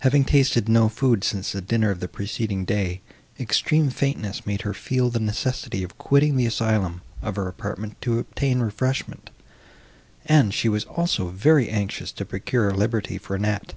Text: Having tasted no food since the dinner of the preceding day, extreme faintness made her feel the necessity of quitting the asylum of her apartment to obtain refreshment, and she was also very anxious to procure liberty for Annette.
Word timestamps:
Having 0.00 0.24
tasted 0.24 0.68
no 0.68 0.88
food 0.88 1.22
since 1.22 1.52
the 1.52 1.60
dinner 1.60 1.92
of 1.92 2.00
the 2.00 2.08
preceding 2.08 2.64
day, 2.64 3.00
extreme 3.38 3.90
faintness 3.90 4.44
made 4.44 4.62
her 4.62 4.74
feel 4.74 5.08
the 5.08 5.20
necessity 5.20 5.84
of 5.84 5.96
quitting 5.98 6.34
the 6.34 6.46
asylum 6.46 7.00
of 7.22 7.36
her 7.36 7.46
apartment 7.46 8.00
to 8.00 8.18
obtain 8.18 8.58
refreshment, 8.58 9.30
and 10.26 10.52
she 10.52 10.68
was 10.68 10.82
also 10.86 11.28
very 11.28 11.68
anxious 11.68 12.10
to 12.10 12.24
procure 12.24 12.74
liberty 12.74 13.18
for 13.18 13.36
Annette. 13.36 13.74